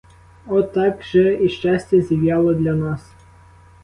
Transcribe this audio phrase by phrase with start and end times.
[0.47, 3.13] Отак же і щастя зів'яло для нас.